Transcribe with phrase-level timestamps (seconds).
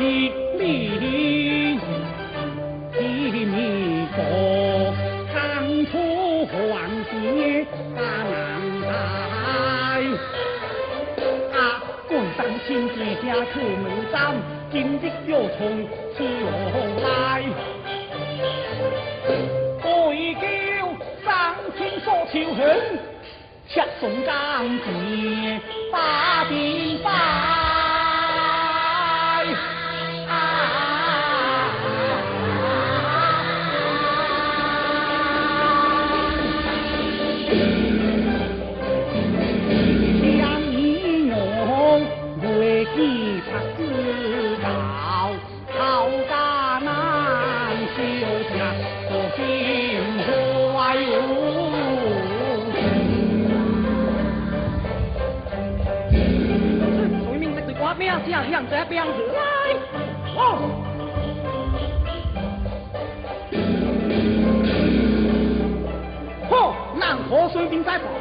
[0.00, 0.49] David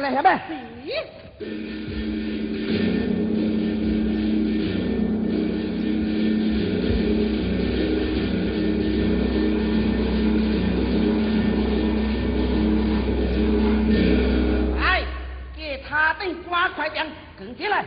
[0.00, 0.22] 们，
[16.74, 17.06] 快点
[17.38, 17.84] 跟进来！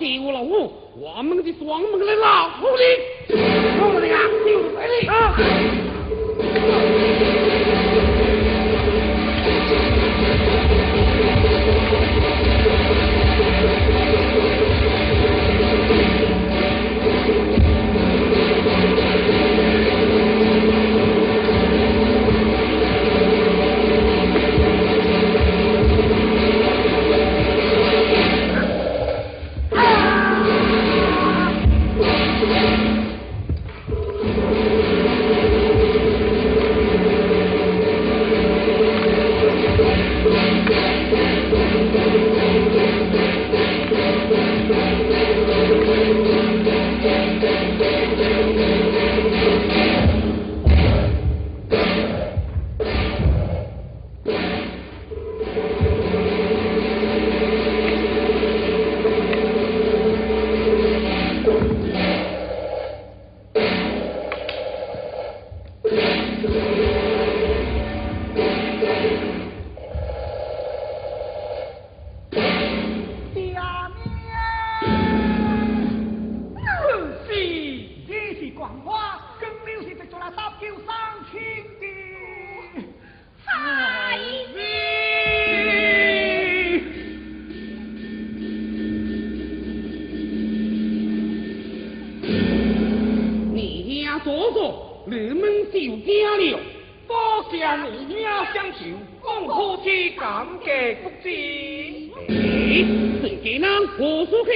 [0.00, 0.37] وأطيعوا الله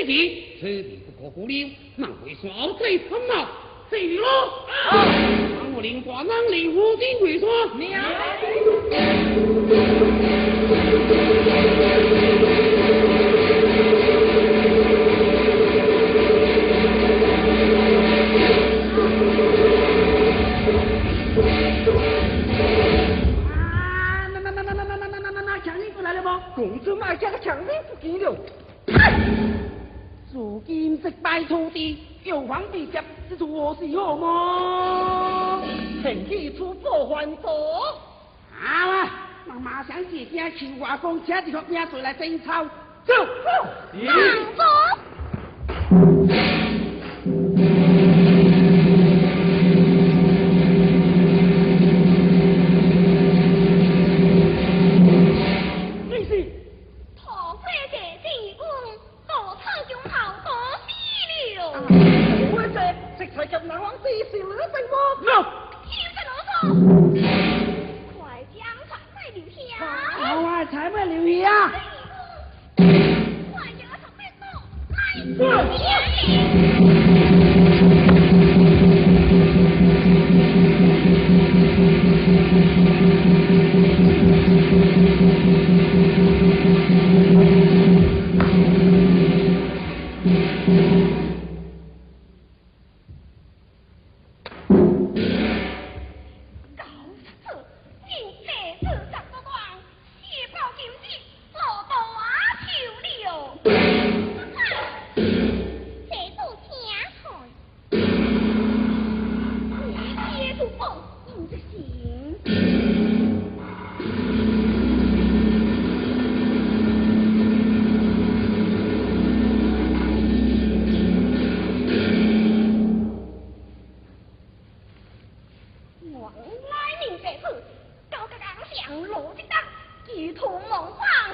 [0.02, 1.52] 此地此地不可久
[1.96, 3.32] 那难说双贼出马，
[3.88, 4.26] 谁赢了？
[4.90, 7.46] 好，长我领瓜，让领五斤桂菜。
[7.46, 7.48] 啊！
[7.62, 7.64] 啊！
[7.70, 7.70] 啊！
[7.70, 7.70] 啊！
[7.70, 7.70] 啊！
[7.70, 7.70] 啊！
[24.50, 24.52] 啊！
[28.26, 28.28] 啊！
[28.28, 28.28] 啊！
[28.28, 28.70] 啊！
[30.34, 35.60] 如今失败土地，有皇帝接，这是何是好么？
[36.02, 37.50] 趁机出破还好
[38.50, 42.64] 啊妈妈马上姐兵去华丰，请着黑兵再来征吵。
[42.64, 42.72] 走
[44.56, 44.64] 走。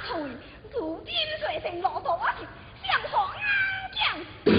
[0.08, 0.28] hồi
[0.72, 2.34] 如冰水成落土啊，
[2.84, 3.30] 像火
[3.94, 4.52] 啱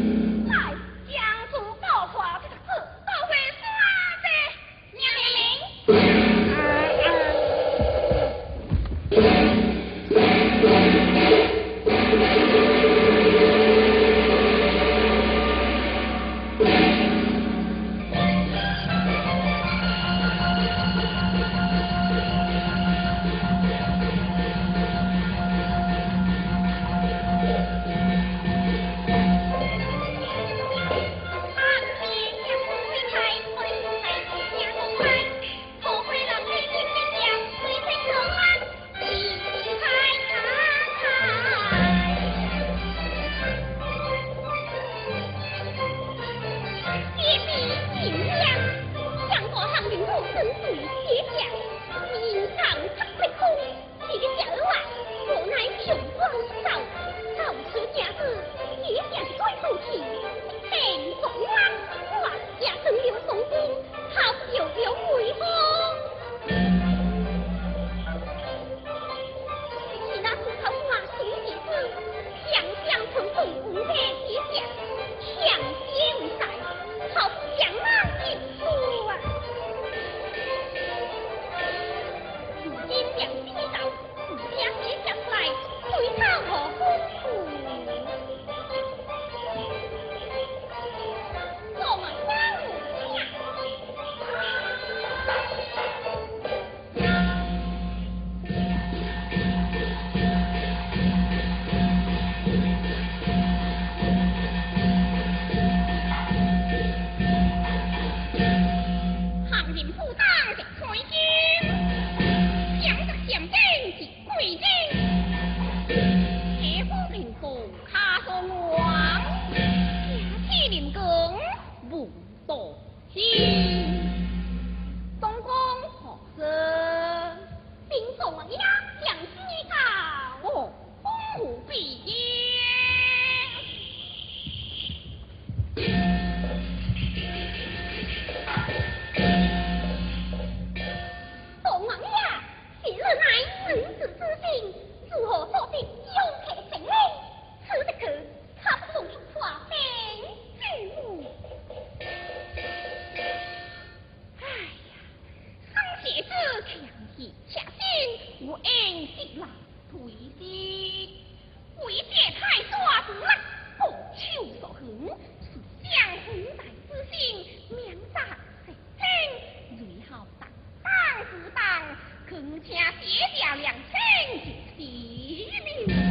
[172.27, 174.41] 孔雀结条梁，千
[174.77, 175.47] 金一
[175.85, 176.04] 命。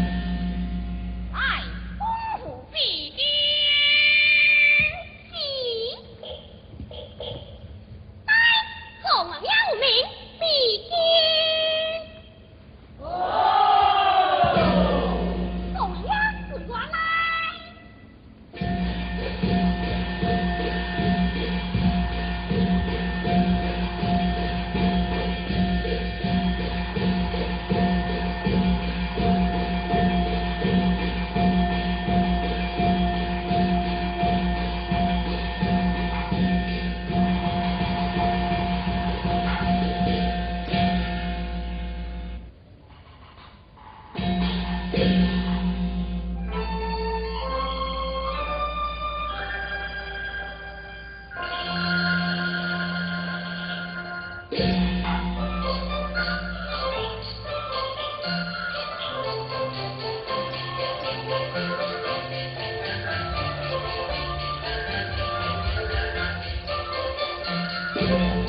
[68.07, 68.44] Thank you.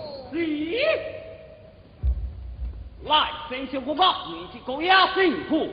[3.05, 5.69] 来，生肖公婆，你这公妖精，吼！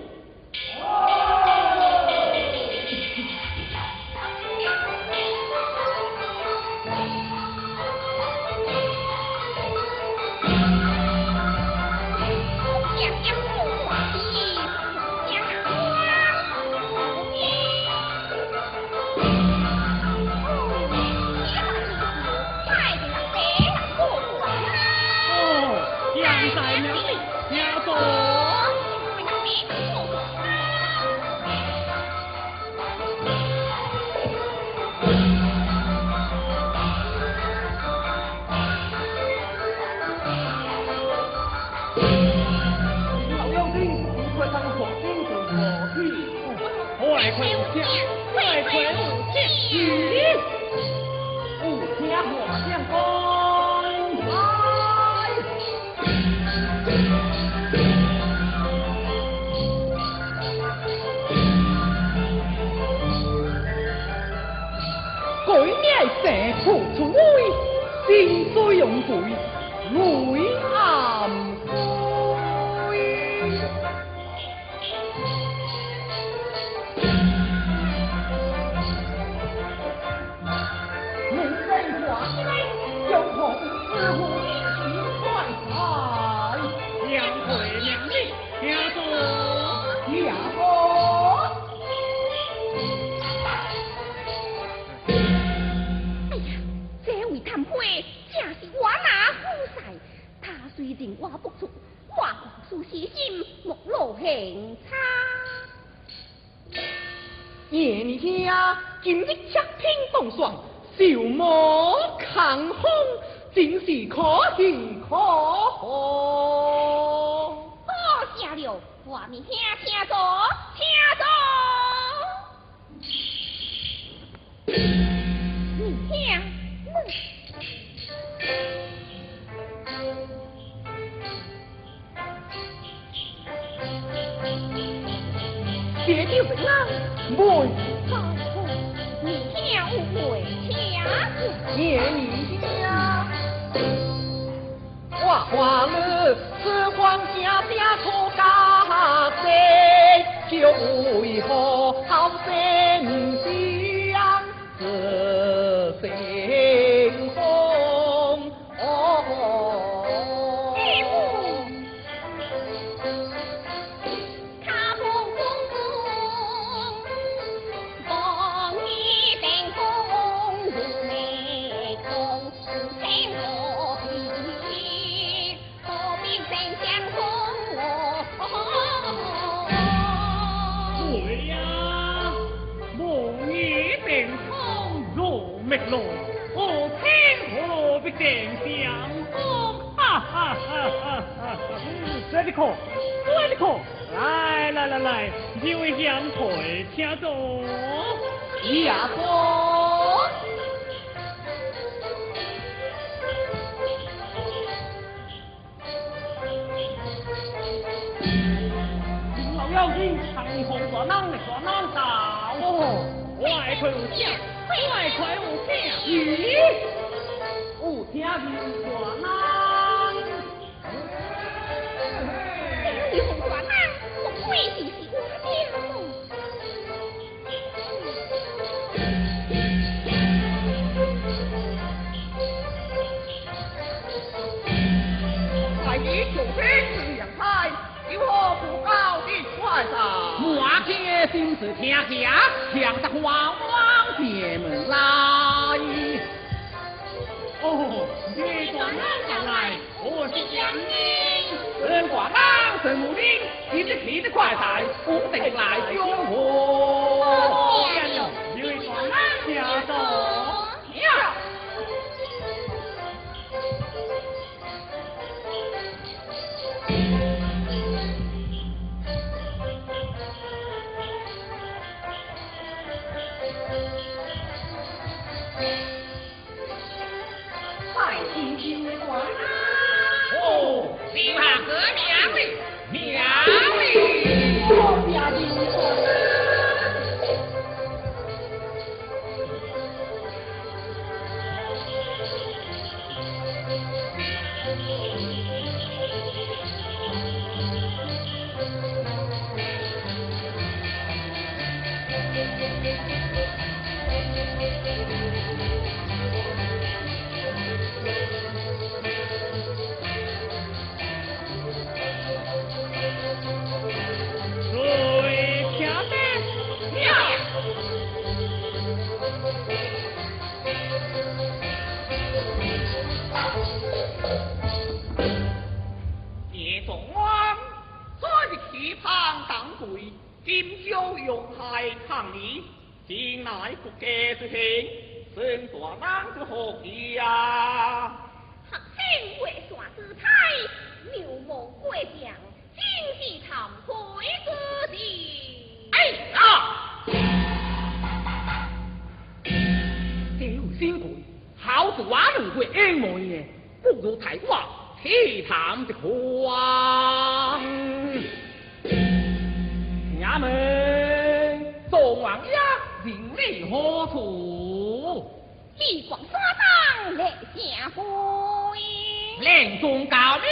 [369.83, 370.45] 中高两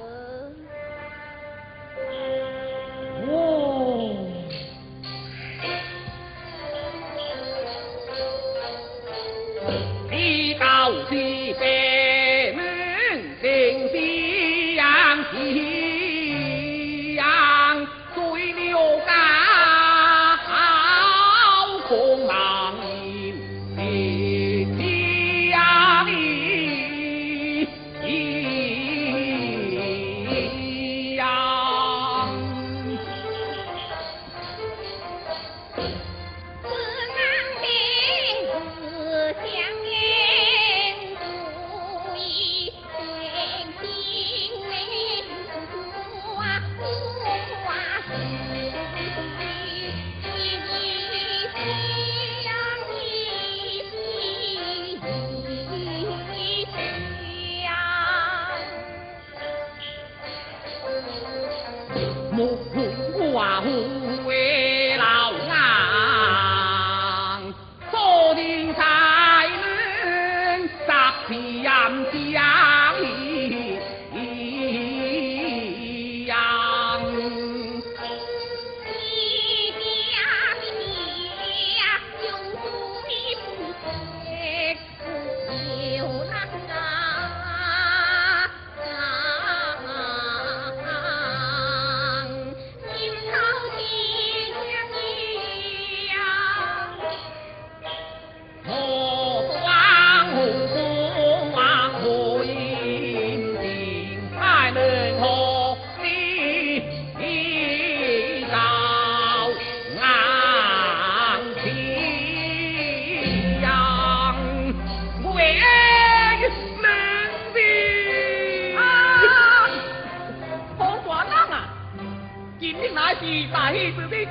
[122.82, 123.24] 你乃是
[123.54, 124.26] 大喜之日，